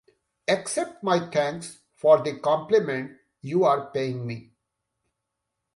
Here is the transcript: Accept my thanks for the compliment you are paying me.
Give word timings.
Accept 0.47 1.03
my 1.03 1.29
thanks 1.29 1.77
for 1.93 2.23
the 2.23 2.39
compliment 2.39 3.11
you 3.43 3.65
are 3.65 3.91
paying 3.91 4.25
me. 4.25 4.49